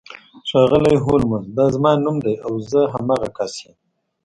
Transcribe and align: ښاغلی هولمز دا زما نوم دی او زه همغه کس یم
ښاغلی 0.49 0.95
هولمز 1.05 1.45
دا 1.57 1.65
زما 1.75 1.91
نوم 2.03 2.17
دی 2.25 2.35
او 2.45 2.53
زه 2.69 2.81
همغه 2.93 3.29
کس 3.37 3.53
یم 3.63 3.75